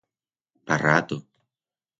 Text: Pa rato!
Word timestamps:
Pa 0.65 0.75
rato! 0.83 1.17